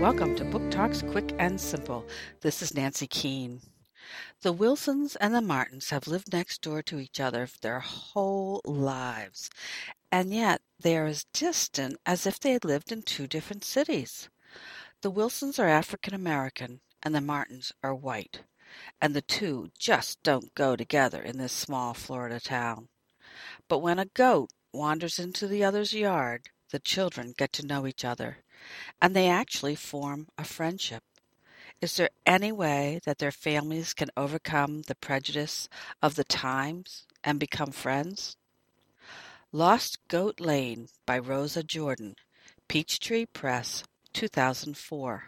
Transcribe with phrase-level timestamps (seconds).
[0.00, 2.06] Talks Quick and Simple.
[2.40, 3.60] This is Nancy Keane.
[4.40, 9.50] The Wilsons and the Martins have lived next door to each other their whole lives,
[10.10, 14.30] and yet they are as distant as if they had lived in two different cities.
[15.02, 18.40] The Wilsons are African American, and the Martins are white,
[19.02, 22.88] and the two just don't go together in this small Florida town.
[23.68, 28.02] But when a goat wanders into the other's yard, the children get to know each
[28.02, 28.38] other,
[29.00, 31.02] and they actually form a friendship.
[31.80, 35.68] Is there any way that their families can overcome the prejudice
[36.02, 38.36] of the times and become friends?
[39.52, 42.16] Lost Goat Lane by Rosa Jordan,
[42.68, 43.82] Peachtree Press,
[44.12, 45.24] 2004.